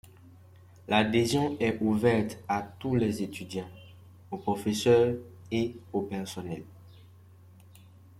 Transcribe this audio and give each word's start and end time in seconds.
L'adhésion 0.87 1.57
est 1.59 1.77
ouverte 1.79 2.39
à 2.47 2.63
tous 2.79 2.95
les 2.95 3.21
étudiants, 3.21 3.69
aux 4.31 4.37
professeurs 4.39 5.15
et 5.51 5.75
au 5.93 6.01
personnel. 6.01 6.63